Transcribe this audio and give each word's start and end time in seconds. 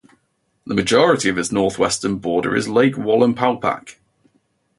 The 0.65 0.73
majority 0.73 1.29
of 1.29 1.37
its 1.37 1.51
northwestern 1.51 2.17
border 2.17 2.55
is 2.55 2.67
Lake 2.67 2.95
Wallenpaupack. 2.95 3.97